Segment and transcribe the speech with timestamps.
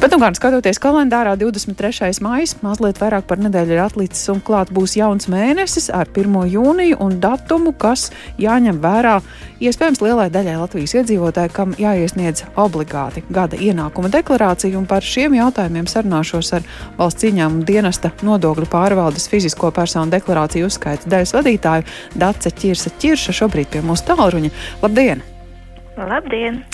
[0.00, 2.22] Bet, nu, gan skatoties kalendārā, 23.
[2.24, 6.38] maija mazliet vairāk par nedēļu ir atlicis un klāt būs jauns mēnesis ar 1.
[6.48, 8.06] jūniju un datumu, kas
[8.40, 9.18] jāņem vērā
[9.60, 14.72] iespējams lielai daļai Latvijas iedzīvotāju, kam jāiesniedz obligāti gada ienākuma deklarācija.
[14.80, 16.64] Un par šiem jautājumiem sarunāšos ar
[16.96, 23.68] valsts ieņēmuma dienesta nodokļu pārvaldes fizisko personu deklarāciju uzskaita daļas vadītāju Dace Čirsa Čirša šobrīd
[23.76, 24.56] pie mūsu tālruņa.
[24.80, 25.20] Labdien!
[26.00, 26.64] Labdien!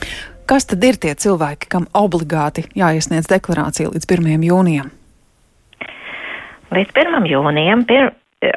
[0.46, 4.44] Kas tad ir tie cilvēki, kam obligāti jāiesniedz deklarācija līdz 1.
[4.46, 4.92] jūnijam?
[6.70, 7.26] Līdz 1.
[7.30, 8.12] jūnijam pir,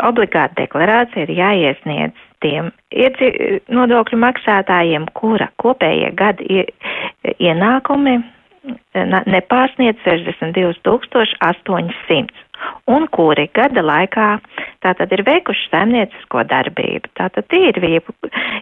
[0.05, 2.70] obligāta deklarācija ir jāiesniedz tiem
[3.73, 6.46] nodokļu maksātājiem, kura kopējie gada
[7.40, 8.20] ienākumi
[9.34, 10.73] nepārsniedz 62
[11.40, 12.48] 800
[12.91, 14.27] un kuri gada laikā
[14.84, 17.12] tātad ir veikuši saimniecisko darbību.
[17.20, 17.80] Tātad tie ir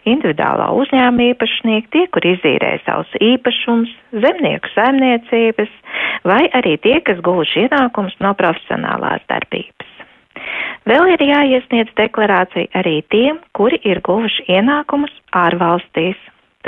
[0.06, 3.92] individuālā uzņēmuma īpašnieki, tie, kur izīrē savus īpašums,
[4.24, 5.74] zemnieku saimniecības,
[6.28, 9.94] vai arī tie, kas guvuši ienākums no profesionālās darbības.
[10.88, 16.18] Vēl ir jāiesniedz deklarācija arī tiem, kuri ir guvuši ienākumus ārvalstīs,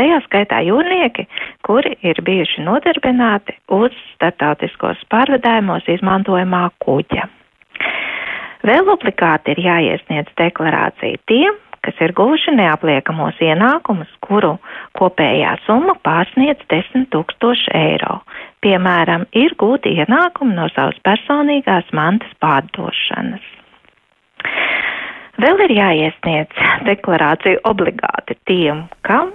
[0.01, 1.27] tajā skaitā jūrnieki,
[1.67, 7.29] kuri ir bijuši nodarbināti uz startautiskos pārvadājumos izmantojamā kuģa.
[8.67, 14.57] Vēl obligāti ir jāiesniedz deklarācija tiem, kas ir guvuši neapliekamos ienākumus, kuru
[15.01, 18.19] kopējā summa pārsniedz 10 tūkstoši eiro.
[18.65, 23.47] Piemēram, ir gūti ienākumi no savas personīgās mantas pārdošanas.
[25.41, 29.33] Vēl ir jāiesniedz deklarācija obligāti tiem, kam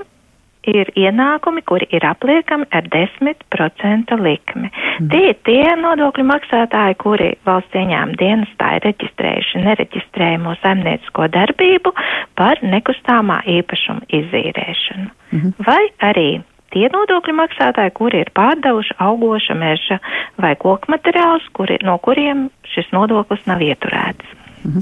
[0.69, 4.72] ir ienākumi, kuri ir apliekami ar 10% likmi.
[4.72, 5.09] Mm.
[5.11, 11.94] Tie ir tie nodokļu maksātāji, kuri valsts ieņēmuma dienestā ir reģistrējuši nereģistrējumu saimniecisko darbību
[12.39, 15.09] par nekustāmā īpašuma izīrēšanu.
[15.35, 15.55] Mm.
[15.67, 16.30] Vai arī
[16.75, 20.00] tie nodokļu maksātāji, kuri ir pārdevuši augoša meža
[20.41, 24.41] vai koku materiālus, kuri, no kuriem šis nodoklis nav ieturēts.
[24.66, 24.81] Mhm.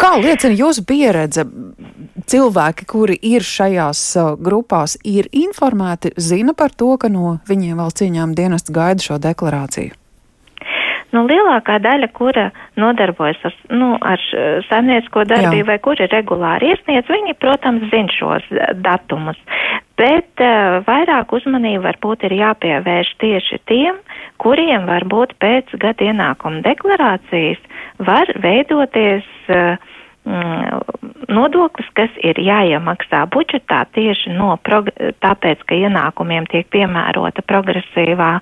[0.00, 1.44] Kā liecina jūsu pieredze?
[2.30, 8.06] Cilvēki, kuri ir šajās uh, grupās, ir informēti, zina par to, ka no viņiem valsts
[8.06, 9.96] ieņēmuma dienests gaida šo deklarāciju.
[11.10, 12.44] Nu, lielākā daļa, kura
[12.78, 14.22] nodarbojas ar, nu, ar
[14.68, 18.46] saimniecisko darbību vai kuri regulāri iesniedz, viņi, protams, zina šos
[18.84, 19.40] datumus.
[19.98, 23.98] Bet uh, vairāk uzmanību varbūt ir jāpievērš tieši tiem,
[24.40, 27.58] kuriem varbūt pēc gada ienākuma deklarācijas
[28.06, 29.90] var veidoties uh,
[31.30, 34.56] nodoklis, kas ir jāiemaksā budžetā tieši no,
[35.24, 38.32] tāpēc, ka ienākumiem tiek piemērota progresīvā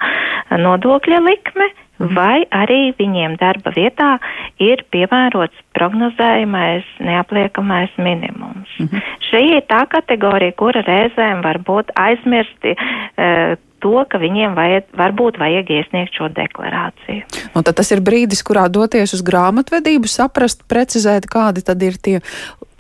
[0.59, 1.69] nodokļa likme,
[2.01, 2.15] mhm.
[2.17, 4.17] vai arī viņiem darba vietā
[4.63, 8.75] ir piemērots prognozējumais neapliekamais minimums.
[8.83, 9.07] Mhm.
[9.31, 15.39] Šī ir tā kategorija, kura reizēm var būt aizmirsti uh, to, ka viņiem vajad, varbūt
[15.41, 17.27] vajag iesniegt šo deklarāciju.
[17.55, 22.19] Un tad tas ir brīdis, kurā doties uz grāmatvedību, saprast, precizēt, kādi tad ir tie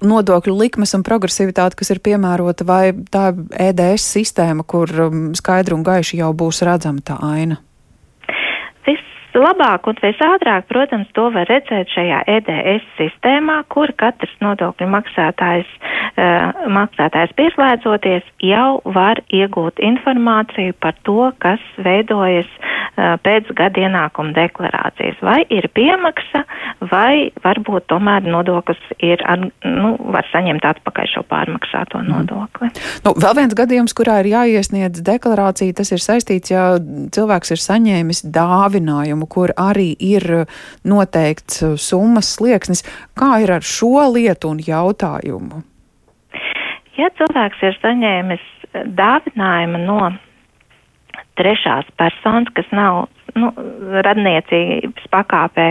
[0.04, 5.86] nodokļu likmes un progresivitāte, kas ir piemērota, vai tā EDS sistēma, kur um, skaidri un
[5.86, 7.59] gaiši jau būs redzama tā aina?
[9.28, 15.69] Vislabāk un visātrāk, protams, to var redzēt šajā EDS sistēmā, kur katrs nodokļu maksātājs,
[16.16, 24.34] uh, maksātājs pieslēdzoties jau var iegūt informāciju par to, kas veidojas uh, pēc gada ienākuma
[24.34, 25.21] deklarācijas.
[25.22, 26.43] Vai ir piemaksa,
[26.91, 32.10] vai varbūt tomēr nodoklis ir, ar, nu, var saņemt atpakaļ šo pārmaksāto mhm.
[32.10, 32.72] nodokli.
[32.72, 32.91] Mm.
[33.06, 36.66] Nu, vēl viens gadījums, kurā ir jāiesniedz deklarācija, tas ir saistīts, ja
[37.15, 40.47] cilvēks ir saņēmis dāvinājumu kur arī ir
[40.84, 42.84] noteikts summas slieksnis.
[43.19, 45.65] Kā ir ar šo lietu un jautājumu?
[46.99, 48.47] Ja cilvēks ir saņēmis
[48.99, 50.01] dāvinājumu no
[51.39, 53.07] trešās personas, kas nav
[53.39, 53.53] nu,
[54.07, 55.69] radniecības pakāpē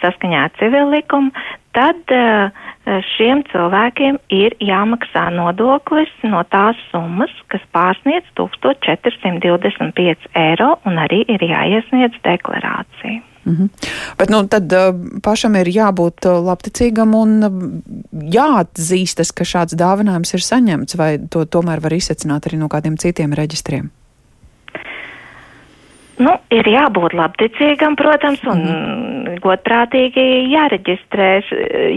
[0.00, 1.30] saskaņā ar civil likumu,
[1.76, 10.98] tad uh, šiem cilvēkiem ir jāmaksā nodoklis no tās summas, kas pārsniedz 1425 eiro, un
[10.98, 13.22] arī ir jāiesniedz deklarācija.
[13.44, 13.68] Mm -hmm.
[14.18, 17.50] Bet nu, tad uh, pašam ir jābūt uh, labticīgam un uh,
[18.12, 23.32] jāatzīstas, ka šāds dāvinājums ir saņemts, vai to tomēr var izsecināt arī no kādiem citiem
[23.32, 23.90] reģistriem?
[26.22, 29.00] Nu, ir jābūt labticīgam, protams, un mm
[29.42, 31.28] godprātīgi jāreģistrē,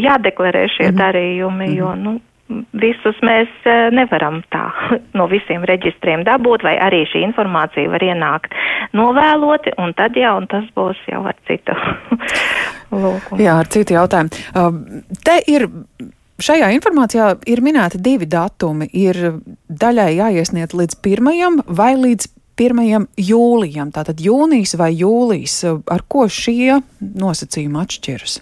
[0.02, 2.06] jādeklarē šie mm darījumi, jo, mhm.
[2.06, 4.64] nu, visus mēs e, nevaram tā
[5.18, 8.54] no visiem reģistriem dabūt, vai arī šī informācija var ienākt
[8.98, 11.78] novēloti, un tad jau, un tas būs jau ar citu
[13.04, 13.42] lūkumu.
[13.42, 14.46] Jā, ar citu jautājumu.
[15.26, 15.70] Te ir
[16.36, 18.90] Šajā informācijā ir minēti divi datumi.
[18.92, 19.16] Ir
[19.72, 23.08] daļai jāiesniedz līdz pirmajam vai līdz 1.
[23.20, 23.92] jūlijam.
[23.92, 25.62] Tātad jūnijas vai jūlijas,
[25.92, 28.40] ar ko šie nosacījumi atšķiras?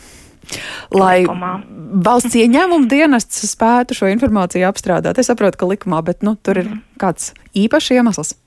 [0.91, 1.59] lai likumā.
[2.03, 5.19] valsts ieņēmuma dienests spētu šo informāciju apstrādāt.
[5.19, 6.79] Es saprotu, ka likumā, bet nu, tur ir mhm.
[6.99, 8.42] kāds īpašs iemesls.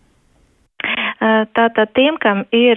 [1.16, 2.76] Tātad tiem, kam ir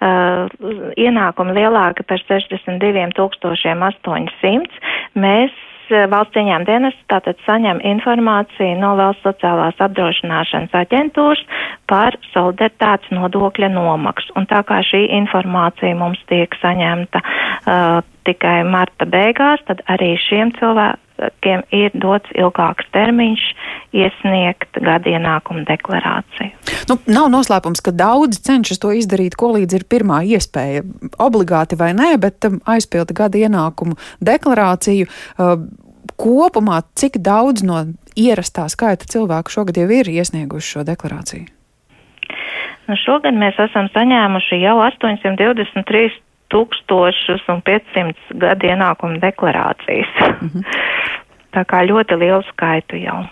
[0.00, 4.72] ienākumi lielāki par 62,800,
[5.20, 5.52] mēs
[6.10, 11.42] valsts ieņēmuma dienas tātad saņem informāciju no valsts sociālās apdrošināšanas aģentūras
[11.90, 14.34] par solidaritātes nodokļa nomaksu.
[14.38, 20.54] Un tā kā šī informācija mums tiek saņemta uh, tikai marta beigās, tad arī šiem
[20.58, 21.08] cilvēkiem
[21.74, 23.44] ir dots ilgāks termiņš
[23.96, 26.52] iesniegt gada ienākumu deklarāciju.
[26.90, 30.84] Nu, nav noslēpums, ka daudzi cenšas to izdarīt, ko līdz ir pirmā iespēja,
[31.18, 35.10] obligāti vai nē, bet um, aizpilda gada ienākumu deklarāciju.
[35.36, 35.56] Uh,
[36.20, 37.84] kopumā, cik daudz no
[38.18, 41.48] ierastā skaita cilvēku šogad jau ir iesnieguši šo deklarāciju?
[42.90, 46.18] Nu, šogad mēs esam saņēmuši jau 823
[46.50, 50.10] tūkstošus un 500 gadu ienākumu deklarācijas.
[50.40, 50.64] Mm -hmm.
[51.54, 53.24] Tā kā ļoti lielu skaitu jau.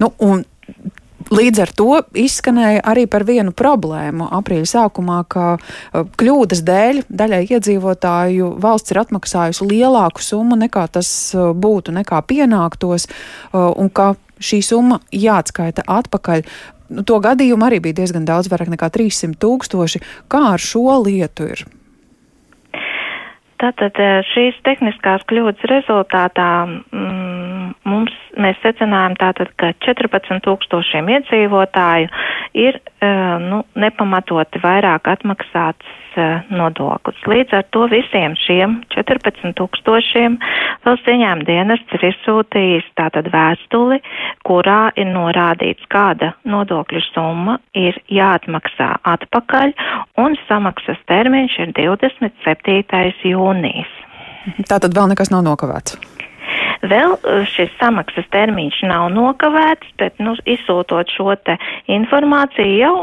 [0.00, 0.46] Nu, un
[1.28, 7.42] Līdz ar to izskanēja arī par vienu problēmu aprīļa sākumā, ka uh, kļūdas dēļ daļai
[7.52, 14.14] iedzīvotāju valsts ir atmaksājusi lielāku summu nekā tas uh, būtu, nekā pienāktos, uh, un ka
[14.40, 16.46] šī summa jāatskaita atpakaļ.
[16.96, 20.00] Nu, to gadījumu arī bija diezgan daudz, vairāk nekā 300 tūkstoši.
[20.32, 21.66] Kā ar šo lietu ir?
[23.58, 23.98] Tātad
[24.30, 27.27] šīs tehniskās kļūdas rezultātā mm,
[27.88, 32.10] mums mēs secinājām tātad, ka 14 tūkstošiem iedzīvotāju
[32.58, 32.80] ir
[33.48, 35.96] nu, nepamatoti vairāk atmaksāts
[36.50, 37.18] nodoklis.
[37.30, 40.38] Līdz ar to visiem šiem 14 tūkstošiem
[40.86, 44.00] valsts ieņēmuma dienests ir izsūtījis tātad vēstuli,
[44.48, 49.74] kurā ir norādīts, kāda nodokļu summa ir jāatmaksā atpakaļ,
[50.24, 53.32] un samaksas termiņš ir 27.
[53.32, 53.98] jūnijas.
[54.68, 56.17] Tātad vēl nekas nav nokavēts.
[56.82, 61.34] Vēl uh, šis samaksas termiņš nav nokavēts, bet nu, izsūtot šo
[61.90, 62.94] informāciju jau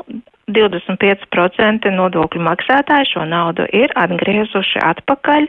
[0.51, 5.47] 25% nodokļu maksātāji šo naudu ir atgriezuši atpakaļ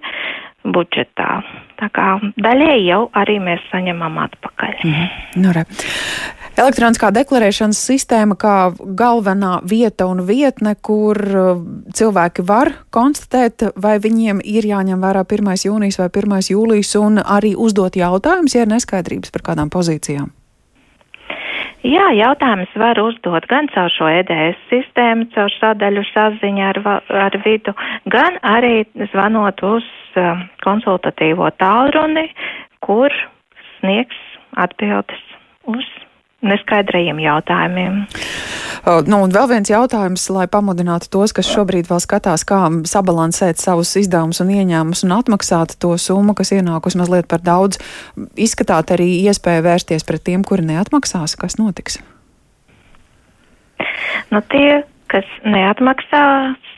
[0.74, 1.40] budžetā.
[1.76, 4.74] Tā kā daļēji jau arī mēs saņemam atpakaļ.
[4.84, 5.42] Mm -hmm.
[5.42, 5.64] nu, re.
[6.56, 11.60] Elektroniskā deklarēšanas sistēma kā galvenā vieta un vietne, kur uh,
[11.92, 15.52] cilvēki var konstatēt, vai viņiem ir jāņem vērā 1.
[15.68, 16.38] jūnijas vai 1.
[16.50, 20.32] jūlijas un arī uzdot jautājumus, ja ir neskaidrības par kādām pozīcijām.
[21.84, 26.80] Jā, jautājumus var uzdot gan caur šo EDS sistēmu, caur sadaļu saziņu ar,
[27.26, 27.74] ar vidu,
[28.12, 29.86] gan arī zvanot uz
[30.16, 32.30] uh, konsultatīvo tālruni,
[32.80, 33.12] kur
[33.76, 34.18] sniegs
[34.56, 35.22] atbildes
[35.68, 35.86] uz
[36.50, 38.00] neskaidrajiem jautājumiem.
[39.10, 43.96] Nu, un vēl viens jautājums, lai pamudinātu tos, kas šobrīd vēl skatās, kā sabalansēt savus
[43.98, 47.80] izdevumus un ieņēmumus un atmaksāt to summu, kas ienākus mazliet par daudz.
[48.38, 51.34] Izskatāt arī iespēju vērsties pret tiem, kuri neatmaksās.
[51.40, 51.98] Kas notiks?
[54.30, 56.70] Nu, tie, kas neatmaksās,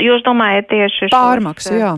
[0.00, 1.94] jūs domājat tieši pārmaksu, šos, jā.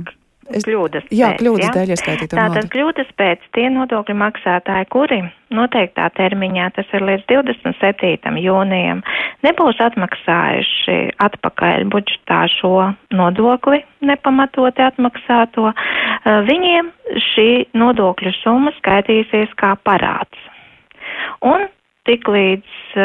[0.54, 1.72] Es, kļūdas jā, pēc, kļūdas ja?
[1.74, 5.18] dēļ ieskaitīto Tātad kļūdas pēc tie nodokļu maksātāji, kuri
[5.54, 8.38] noteiktā termiņā, tas ir līdz 27.
[8.42, 9.02] jūnijam,
[9.46, 15.72] nebūs atmaksājuši atpakaļ budžetā šo nodokli, nepamatoti atmaksāto,
[16.50, 16.92] viņiem
[17.32, 20.46] šī nodokļu summa skaitīsies kā parāds.
[21.46, 21.68] Un
[22.06, 23.04] tik līdz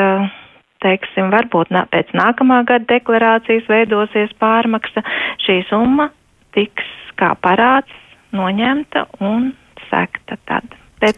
[0.82, 5.06] teiksim, varbūt pēc nākamā gada deklarācijas veidosies pārmaksa,
[5.46, 6.10] šī summa
[6.56, 7.98] tiks kā parāds
[8.36, 9.52] noņemta un
[9.90, 10.78] sekta tad.
[11.02, 11.18] Bet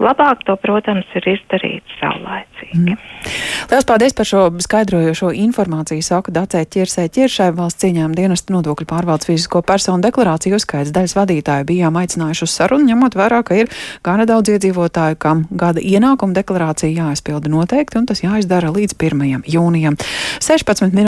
[0.00, 2.94] labāk to, protams, ir izdarīt saulaicīgi.
[2.94, 3.34] Mm.
[3.68, 6.00] Lielas paldies par šo skaidrojošo informāciju.
[6.04, 11.68] Saka Dacē Čirsē Čiršai valsts cieņām dienesta nodokļu pārvaldes fizisko personu deklarāciju uzskaits daļas vadītāju
[11.68, 13.68] bijām aicinājuši uz sarunu, ņemot vērā, ka ir
[14.06, 19.44] gana daudz iedzīvotāju, kam gada ienākuma deklarācija jāizpilda noteikti, un tas jāizdara līdz 1.
[19.44, 20.00] jūnijam.
[20.40, 20.96] 16